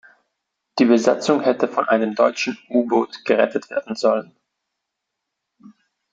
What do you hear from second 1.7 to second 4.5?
einem deutschen U-Boot gerettet werden sollen.